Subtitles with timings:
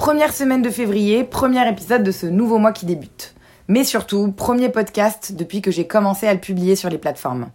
[0.00, 3.34] Première semaine de février, premier épisode de ce nouveau mois qui débute.
[3.68, 7.50] Mais surtout, premier podcast depuis que j'ai commencé à le publier sur les plateformes.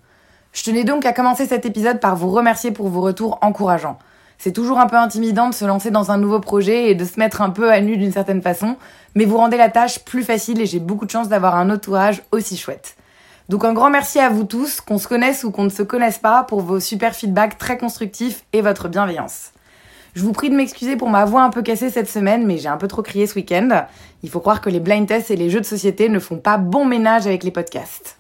[0.54, 3.98] Je tenais donc à commencer cet épisode par vous remercier pour vos retours encourageants.
[4.38, 7.20] C'est toujours un peu intimidant de se lancer dans un nouveau projet et de se
[7.20, 8.76] mettre un peu à nu d'une certaine façon,
[9.16, 12.22] mais vous rendez la tâche plus facile et j'ai beaucoup de chance d'avoir un entourage
[12.32, 12.96] aussi chouette.
[13.50, 16.20] Donc un grand merci à vous tous, qu'on se connaisse ou qu'on ne se connaisse
[16.20, 19.50] pas, pour vos super feedbacks très constructifs et votre bienveillance.
[20.16, 22.70] Je vous prie de m'excuser pour ma voix un peu cassée cette semaine, mais j'ai
[22.70, 23.86] un peu trop crié ce week-end.
[24.24, 26.58] Il faut croire que les blind tests et les jeux de société ne font pas
[26.58, 28.18] bon ménage avec les podcasts.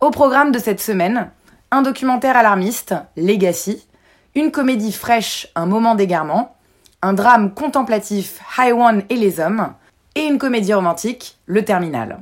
[0.00, 1.30] Au programme de cette semaine,
[1.70, 3.86] un documentaire alarmiste, Legacy,
[4.34, 6.56] une comédie fraîche, Un moment d'égarement,
[7.02, 9.74] un drame contemplatif, High One et les hommes,
[10.16, 12.18] et une comédie romantique, Le Terminal.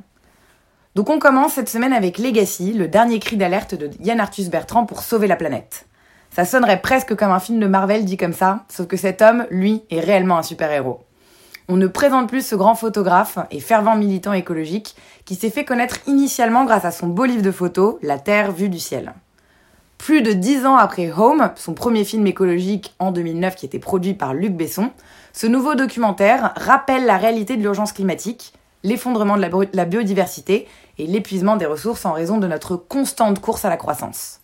[0.94, 4.84] Donc on commence cette semaine avec Legacy, le dernier cri d'alerte de Yann Arthus Bertrand
[4.84, 5.86] pour sauver la planète.
[6.34, 9.46] Ça sonnerait presque comme un film de Marvel dit comme ça, sauf que cet homme,
[9.50, 11.04] lui, est réellement un super-héros.
[11.68, 15.98] On ne présente plus ce grand photographe et fervent militant écologique qui s'est fait connaître
[16.08, 19.14] initialement grâce à son beau livre de photos, La Terre vue du ciel.
[19.96, 24.14] Plus de dix ans après Home, son premier film écologique en 2009 qui était produit
[24.14, 24.90] par Luc Besson,
[25.32, 30.66] ce nouveau documentaire rappelle la réalité de l'urgence climatique, l'effondrement de la, biodiversité
[30.98, 34.40] et l'épuisement des ressources en raison de notre constante course à la croissance.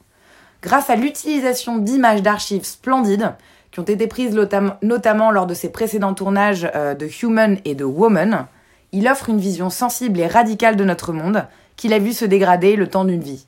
[0.62, 3.34] Grâce à l'utilisation d'images d'archives splendides,
[3.70, 4.36] qui ont été prises
[4.82, 8.46] notamment lors de ses précédents tournages euh, de Human et de Woman,
[8.92, 12.76] il offre une vision sensible et radicale de notre monde, qu'il a vu se dégrader
[12.76, 13.46] le temps d'une vie.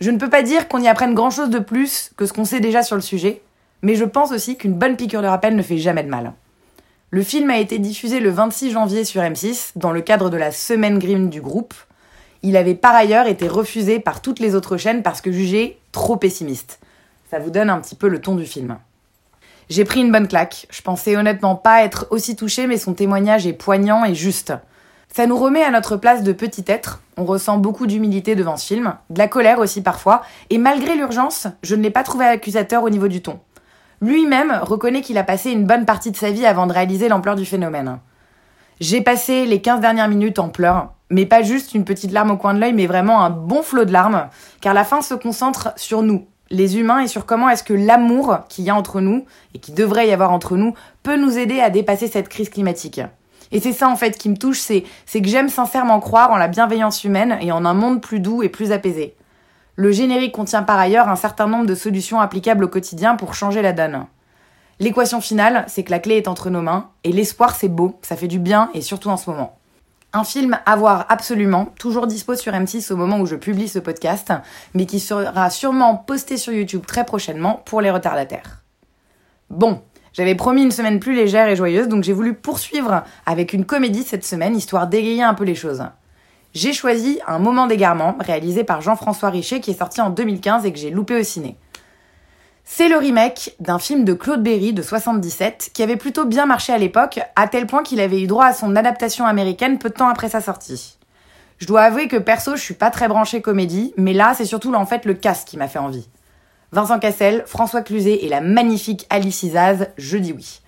[0.00, 2.44] Je ne peux pas dire qu'on y apprenne grand chose de plus que ce qu'on
[2.44, 3.40] sait déjà sur le sujet,
[3.82, 6.32] mais je pense aussi qu'une bonne piqûre de rappel ne fait jamais de mal.
[7.10, 10.52] Le film a été diffusé le 26 janvier sur M6 dans le cadre de la
[10.52, 11.74] semaine Grimm du groupe.
[12.42, 16.16] Il avait par ailleurs été refusé par toutes les autres chaînes parce que jugé trop
[16.16, 16.78] pessimiste.
[17.30, 18.78] Ça vous donne un petit peu le ton du film.
[19.68, 20.66] J'ai pris une bonne claque.
[20.70, 24.54] Je pensais honnêtement pas être aussi touchée, mais son témoignage est poignant et juste.
[25.12, 27.02] Ça nous remet à notre place de petit être.
[27.16, 31.48] On ressent beaucoup d'humilité devant ce film, de la colère aussi parfois, et malgré l'urgence,
[31.62, 33.40] je ne l'ai pas trouvé accusateur au niveau du ton.
[34.00, 37.34] Lui-même reconnaît qu'il a passé une bonne partie de sa vie avant de réaliser l'ampleur
[37.34, 37.98] du phénomène.
[38.80, 42.36] J'ai passé les 15 dernières minutes en pleurs, mais pas juste une petite larme au
[42.36, 44.28] coin de l'œil, mais vraiment un bon flot de larmes,
[44.60, 48.38] car la fin se concentre sur nous, les humains, et sur comment est-ce que l'amour
[48.48, 51.60] qu'il y a entre nous, et qui devrait y avoir entre nous, peut nous aider
[51.60, 53.00] à dépasser cette crise climatique.
[53.50, 56.36] Et c'est ça en fait qui me touche, c'est, c'est que j'aime sincèrement croire en
[56.36, 59.16] la bienveillance humaine et en un monde plus doux et plus apaisé.
[59.74, 63.62] Le générique contient par ailleurs un certain nombre de solutions applicables au quotidien pour changer
[63.62, 64.06] la donne.
[64.80, 68.16] L'équation finale, c'est que la clé est entre nos mains, et l'espoir c'est beau, ça
[68.16, 69.58] fait du bien, et surtout en ce moment.
[70.12, 73.80] Un film à voir absolument, toujours dispo sur M6 au moment où je publie ce
[73.80, 74.32] podcast,
[74.74, 78.62] mais qui sera sûrement posté sur YouTube très prochainement pour les retardataires.
[79.50, 83.64] Bon, j'avais promis une semaine plus légère et joyeuse, donc j'ai voulu poursuivre avec une
[83.64, 85.84] comédie cette semaine, histoire d'égayer un peu les choses.
[86.54, 90.72] J'ai choisi Un moment d'égarement, réalisé par Jean-François Richer, qui est sorti en 2015 et
[90.72, 91.56] que j'ai loupé au ciné.
[92.70, 96.70] C'est le remake d'un film de Claude Berry de 77 qui avait plutôt bien marché
[96.70, 99.94] à l'époque, à tel point qu'il avait eu droit à son adaptation américaine peu de
[99.94, 100.98] temps après sa sortie.
[101.56, 104.72] Je dois avouer que perso, je suis pas très branchée comédie, mais là, c'est surtout
[104.74, 106.08] en fait le cast qui m'a fait envie.
[106.70, 110.60] Vincent Cassel, François Cluzet et la magnifique Alice Isaz, je dis oui.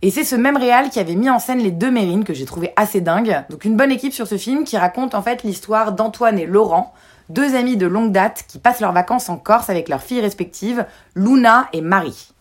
[0.00, 2.44] Et c'est ce même réal qui avait mis en scène les deux Mérines que j'ai
[2.44, 3.42] trouvé assez dingue.
[3.50, 6.94] Donc une bonne équipe sur ce film qui raconte en fait l'histoire d'Antoine et Laurent,
[7.30, 10.86] deux amis de longue date qui passent leurs vacances en Corse avec leurs filles respectives,
[11.16, 12.32] Luna et Marie.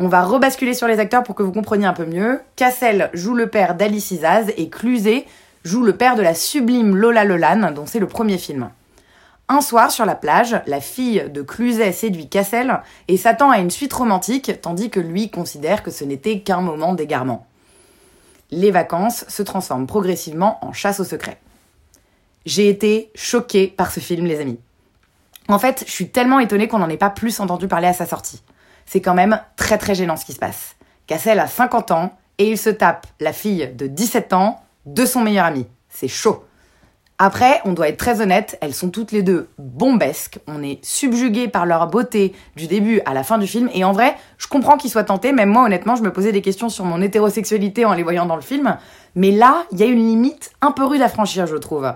[0.00, 2.40] On va rebasculer sur les acteurs pour que vous compreniez un peu mieux.
[2.56, 5.24] Cassel joue le père d'Alice Isaz et Cluzet
[5.64, 8.70] joue le père de la sublime Lola Lolan, dont c'est le premier film.
[9.50, 13.70] Un soir, sur la plage, la fille de Cluzet séduit Cassel et s'attend à une
[13.70, 17.46] suite romantique, tandis que lui considère que ce n'était qu'un moment d'égarement.
[18.50, 21.40] Les vacances se transforment progressivement en chasse au secret.
[22.44, 24.60] J'ai été choquée par ce film, les amis.
[25.48, 28.04] En fait, je suis tellement étonnée qu'on n'en ait pas plus entendu parler à sa
[28.04, 28.42] sortie.
[28.84, 30.76] C'est quand même très très gênant ce qui se passe.
[31.06, 35.20] Cassel a 50 ans et il se tape la fille de 17 ans de son
[35.22, 35.66] meilleur ami.
[35.88, 36.44] C'est chaud.
[37.20, 40.38] Après, on doit être très honnête, elles sont toutes les deux bombesques.
[40.46, 43.68] On est subjugué par leur beauté du début à la fin du film.
[43.74, 45.32] Et en vrai, je comprends qu'ils soient tentés.
[45.32, 48.36] Même moi, honnêtement, je me posais des questions sur mon hétérosexualité en les voyant dans
[48.36, 48.76] le film.
[49.16, 51.92] Mais là, il y a une limite un peu rude à franchir, je trouve.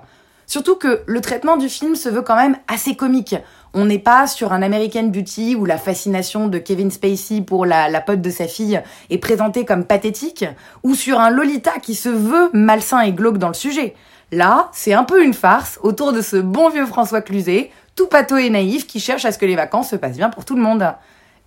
[0.46, 3.36] Surtout que le traitement du film se veut quand même assez comique.
[3.74, 7.88] On n'est pas sur un American Beauty où la fascination de Kevin Spacey pour la,
[7.88, 10.44] la pote de sa fille est présentée comme pathétique,
[10.82, 13.94] ou sur un Lolita qui se veut malsain et glauque dans le sujet.
[14.32, 18.38] Là, c'est un peu une farce autour de ce bon vieux François Cluzet, tout pâteau
[18.38, 20.62] et naïf, qui cherche à ce que les vacances se passent bien pour tout le
[20.62, 20.94] monde.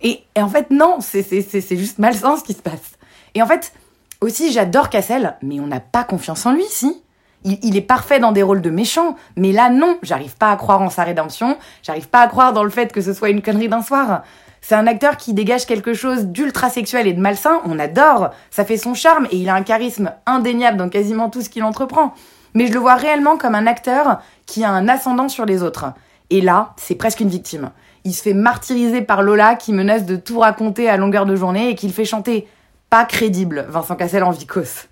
[0.02, 2.92] Et, en fait, non, c'est juste malsain ce qui se passe.
[3.34, 3.72] Et en fait,
[4.20, 7.02] aussi, j'adore Cassel, mais on n'a pas confiance en lui, si
[7.44, 10.56] il, il, est parfait dans des rôles de méchant, mais là, non, j'arrive pas à
[10.56, 13.42] croire en sa rédemption, j'arrive pas à croire dans le fait que ce soit une
[13.42, 14.22] connerie d'un soir.
[14.60, 18.64] C'est un acteur qui dégage quelque chose d'ultra sexuel et de malsain, on adore, ça
[18.64, 22.14] fait son charme et il a un charisme indéniable dans quasiment tout ce qu'il entreprend
[22.56, 25.92] mais je le vois réellement comme un acteur qui a un ascendant sur les autres.
[26.30, 27.70] Et là, c'est presque une victime.
[28.04, 31.68] Il se fait martyriser par Lola qui menace de tout raconter à longueur de journée
[31.68, 32.48] et qu'il fait chanter.
[32.88, 34.86] Pas crédible, Vincent Cassel en vicose.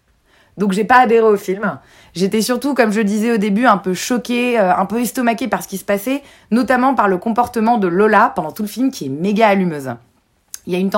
[0.58, 1.78] Donc j'ai pas adhéré au film.
[2.12, 5.62] J'étais surtout, comme je disais au début, un peu choquée, euh, un peu estomaquée par
[5.62, 9.06] ce qui se passait, notamment par le comportement de Lola pendant tout le film qui
[9.06, 9.94] est méga allumeuse.
[10.67, 10.90] Il y a une,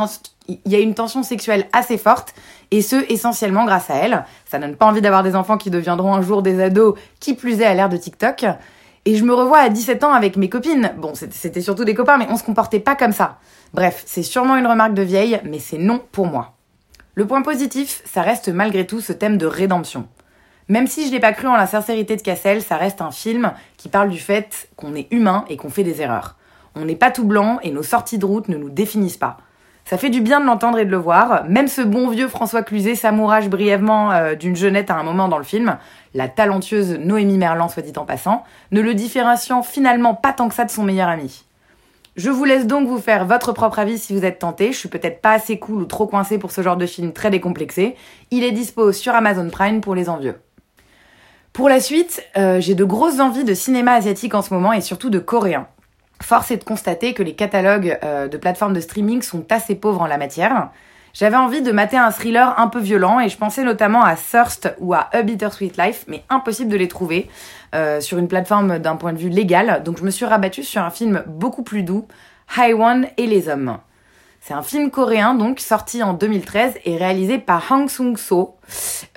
[0.49, 2.35] il y a une tension sexuelle assez forte,
[2.71, 4.25] et ce, essentiellement grâce à elle.
[4.45, 7.61] Ça donne pas envie d'avoir des enfants qui deviendront un jour des ados, qui plus
[7.61, 8.45] est à l'ère de TikTok.
[9.05, 10.93] Et je me revois à 17 ans avec mes copines.
[10.99, 13.39] Bon, c'était surtout des copains, mais on se comportait pas comme ça.
[13.73, 16.55] Bref, c'est sûrement une remarque de vieille, mais c'est non pour moi.
[17.15, 20.09] Le point positif, ça reste malgré tout ce thème de rédemption.
[20.69, 23.53] Même si je n'ai pas cru en la sincérité de Cassel, ça reste un film
[23.77, 26.37] qui parle du fait qu'on est humain et qu'on fait des erreurs.
[26.75, 29.39] On n'est pas tout blanc et nos sorties de route ne nous définissent pas.
[29.89, 31.45] Ça fait du bien de l'entendre et de le voir.
[31.49, 35.39] Même ce bon vieux François Cluzet s'amourage brièvement euh, d'une jeunette à un moment dans
[35.39, 35.79] le film,
[36.13, 38.43] la talentueuse Noémie Merlan, soit dit en passant,
[38.73, 41.45] ne le différenciant finalement pas tant que ça de son meilleur ami.
[42.17, 44.73] Je vous laisse donc vous faire votre propre avis si vous êtes tenté.
[44.73, 47.31] Je suis peut-être pas assez cool ou trop coincé pour ce genre de film très
[47.31, 47.95] décomplexé.
[48.33, 50.35] Il est dispo sur Amazon Prime pour les envieux.
[51.53, 54.81] Pour la suite, euh, j'ai de grosses envies de cinéma asiatique en ce moment et
[54.81, 55.69] surtout de coréen.
[56.23, 60.03] Force est de constater que les catalogues euh, de plateformes de streaming sont assez pauvres
[60.03, 60.71] en la matière.
[61.19, 64.75] J'avais envie de mater un thriller un peu violent et je pensais notamment à Thirst
[64.81, 67.31] ou à A Bittersweet Life, mais impossible de les trouver
[67.75, 69.83] euh, sur une plateforme d'un point de vue légal.
[69.83, 72.07] Donc je me suis rabattue sur un film beaucoup plus doux,
[72.59, 73.79] High One et les hommes.
[74.47, 78.55] C'est un film coréen donc sorti en 2013 et réalisé par Hang Sung-so.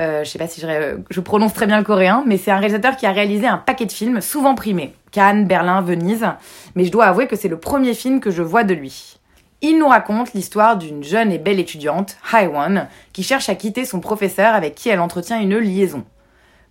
[0.02, 2.58] Euh, je sais pas si je, je, prononce très bien le coréen, mais c'est un
[2.58, 4.96] réalisateur qui a réalisé un paquet de films souvent primés.
[5.12, 6.26] Cannes, Berlin, Venise.
[6.74, 9.20] Mais je dois avouer que c'est le premier film que je vois de lui.
[9.62, 14.00] Il nous raconte l'histoire d'une jeune et belle étudiante, One, qui cherche à quitter son
[14.00, 16.06] professeur avec qui elle entretient une liaison.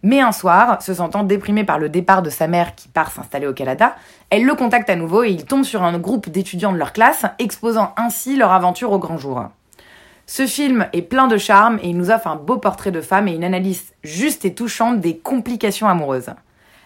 [0.03, 3.49] Mais un soir, se sentant déprimée par le départ de sa mère qui part s'installer
[3.49, 3.97] au Canada,
[4.31, 7.27] elle le contacte à nouveau et il tombe sur un groupe d'étudiants de leur classe,
[7.39, 9.49] exposant ainsi leur aventure au grand jour.
[10.27, 13.29] Ce film est plein de charme et il nous offre un beau portrait de femme
[13.29, 16.31] et une analyse juste et touchante des complications amoureuses.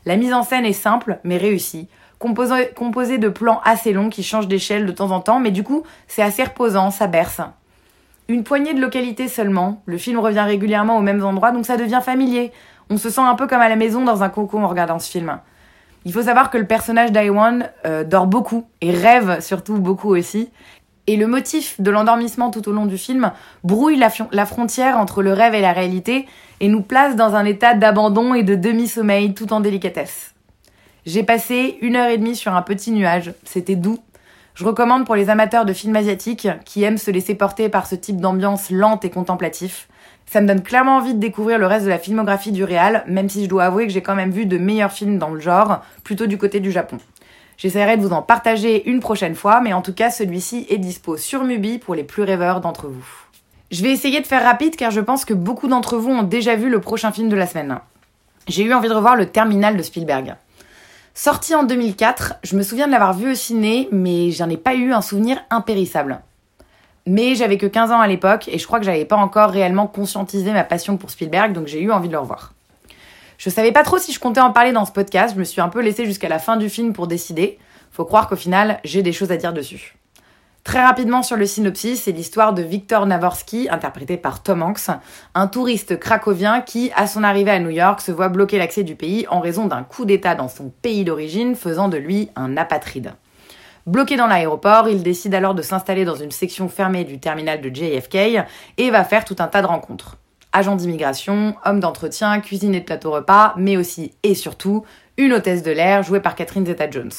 [0.06, 1.88] La mise en scène est simple mais réussie,
[2.18, 5.82] composée de plans assez longs qui changent d'échelle de temps en temps, mais du coup
[6.06, 7.40] c'est assez reposant, ça berce.
[8.28, 12.00] Une poignée de localités seulement, le film revient régulièrement aux mêmes endroits donc ça devient
[12.02, 12.52] familier,
[12.92, 15.10] on se sent un peu comme à la maison dans un cocon en regardant ce
[15.10, 15.38] film.
[16.04, 20.50] Il faut savoir que le personnage d'Aiwan euh, dort beaucoup et rêve surtout beaucoup aussi.
[21.06, 23.32] Et le motif de l'endormissement tout au long du film
[23.64, 26.26] brouille la, frontière entre le rêve et la réalité
[26.60, 30.34] et nous place dans un état d'abandon et de demi-sommeil tout en délicatesse.
[31.06, 33.98] J'ai passé une heure et demie sur un petit nuage, c'était doux.
[34.54, 37.94] Je recommande pour les amateurs de films asiatiques qui aiment se laisser porter par ce
[37.94, 39.88] type d'ambiance lente et contemplatif.
[40.26, 43.28] Ça me donne clairement envie de découvrir le reste de la filmographie du réal, même
[43.28, 45.82] si je dois avouer que j'ai quand même vu de meilleurs films dans le genre,
[46.04, 46.98] plutôt du côté du Japon.
[47.58, 51.16] J'essaierai de vous en partager une prochaine fois, mais en tout cas celui-ci est dispo
[51.16, 53.06] sur Mubi pour les plus rêveurs d'entre vous.
[53.70, 56.56] Je vais essayer de faire rapide car je pense que beaucoup d'entre vous ont déjà
[56.56, 57.78] vu le prochain film de la semaine.
[58.48, 60.34] J'ai eu envie de revoir le Terminal de Spielberg.
[61.14, 64.74] Sorti en 2004, je me souviens de l'avoir vu au ciné, mais j'en ai pas
[64.74, 66.20] eu un souvenir impérissable.
[67.06, 69.86] Mais j'avais que 15 ans à l'époque et je crois que j'avais pas encore réellement
[69.86, 72.52] conscientisé ma passion pour Spielberg, donc j'ai eu envie de le revoir.
[73.38, 75.60] Je savais pas trop si je comptais en parler dans ce podcast, je me suis
[75.60, 77.58] un peu laissée jusqu'à la fin du film pour décider.
[77.90, 79.96] Faut croire qu'au final, j'ai des choses à dire dessus.
[80.64, 84.90] Très rapidement sur le synopsis, c'est l'histoire de Victor Navorsky, interprété par Tom Hanks,
[85.34, 88.94] un touriste cracovien qui, à son arrivée à New York, se voit bloquer l'accès du
[88.94, 93.14] pays en raison d'un coup d'État dans son pays d'origine, faisant de lui un apatride.
[93.86, 97.68] Bloqué dans l'aéroport, il décide alors de s'installer dans une section fermée du terminal de
[97.68, 98.46] JFK
[98.78, 100.18] et va faire tout un tas de rencontres.
[100.52, 104.84] Agent d'immigration, homme d'entretien, cuisinier de plateau repas, mais aussi et surtout
[105.16, 107.10] une hôtesse de l'air jouée par Catherine Zeta-Jones.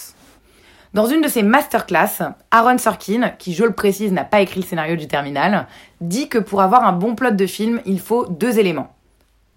[0.93, 4.65] Dans une de ses masterclass, Aaron Sorkin, qui je le précise n'a pas écrit le
[4.65, 5.67] scénario du terminal,
[5.99, 8.95] dit que pour avoir un bon plot de film, il faut deux éléments.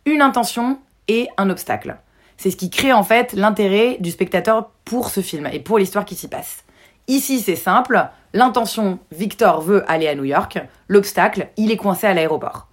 [0.07, 1.99] Une intention et un obstacle.
[2.37, 6.05] C'est ce qui crée en fait l'intérêt du spectateur pour ce film et pour l'histoire
[6.05, 6.65] qui s'y passe.
[7.09, 8.09] Ici, c'est simple.
[8.33, 10.59] L'intention, Victor veut aller à New York.
[10.89, 12.69] L'obstacle, il est coincé à l'aéroport.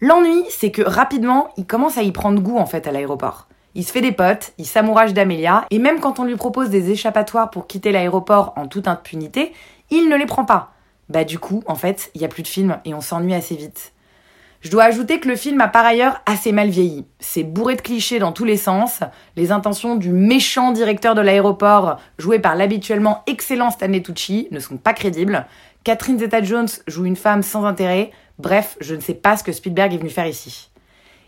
[0.00, 3.48] L'ennui, c'est que rapidement, il commence à y prendre goût en fait à l'aéroport.
[3.74, 6.90] Il se fait des potes, il s'amourage d'Amelia, et même quand on lui propose des
[6.90, 9.52] échappatoires pour quitter l'aéroport en toute impunité,
[9.90, 10.72] il ne les prend pas.
[11.08, 13.54] Bah du coup, en fait, il y a plus de film et on s'ennuie assez
[13.54, 13.92] vite.
[14.66, 17.04] Je dois ajouter que le film a par ailleurs assez mal vieilli.
[17.20, 18.98] C'est bourré de clichés dans tous les sens.
[19.36, 24.76] Les intentions du méchant directeur de l'aéroport, joué par l'habituellement excellent Stanley Tucci, ne sont
[24.76, 25.46] pas crédibles.
[25.84, 28.10] Catherine Zeta-Jones joue une femme sans intérêt.
[28.40, 30.68] Bref, je ne sais pas ce que Spielberg est venu faire ici.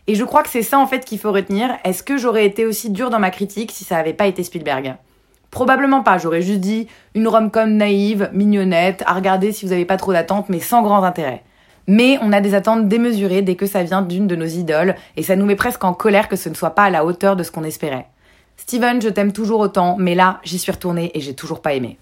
[0.09, 1.71] Et je crois que c'est ça en fait qu'il faut retenir.
[1.85, 4.97] Est-ce que j'aurais été aussi dur dans ma critique si ça n'avait pas été Spielberg?
[5.53, 9.97] Probablement pas, j'aurais juste dit une rom-com naïve, mignonnette, à regarder si vous n'avez pas
[9.97, 11.45] trop d'attentes, mais sans grand intérêt.
[11.89, 15.25] Mais on a des attentes démesurées dès que ça vient d'une de nos idoles, et
[15.25, 17.43] ça nous met presque en colère que ce ne soit pas à la hauteur de
[17.43, 18.07] ce qu'on espérait.
[18.57, 21.99] Steven, je t'aime toujours autant, mais là, j'y suis retournée et j'ai toujours pas aimé.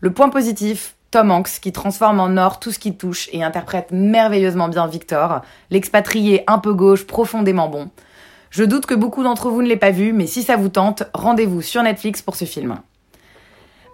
[0.00, 3.92] Le point positif, Tom Hanks qui transforme en or tout ce qui touche et interprète
[3.92, 7.88] merveilleusement bien Victor, l'expatrié un peu gauche, profondément bon.
[8.50, 11.04] Je doute que beaucoup d'entre vous ne l'aient pas vu, mais si ça vous tente,
[11.14, 12.78] rendez-vous sur Netflix pour ce film.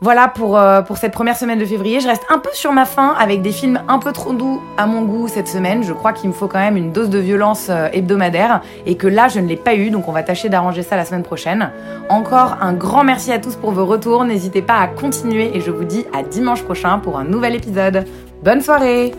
[0.03, 2.01] Voilà pour, euh, pour cette première semaine de février.
[2.01, 4.87] Je reste un peu sur ma faim avec des films un peu trop doux à
[4.87, 5.83] mon goût cette semaine.
[5.83, 9.07] Je crois qu'il me faut quand même une dose de violence euh, hebdomadaire et que
[9.07, 11.71] là je ne l'ai pas eu donc on va tâcher d'arranger ça la semaine prochaine.
[12.11, 14.25] Encore un grand merci à tous pour vos retours.
[14.25, 18.05] N'hésitez pas à continuer et je vous dis à dimanche prochain pour un nouvel épisode.
[18.43, 19.15] Bonne soirée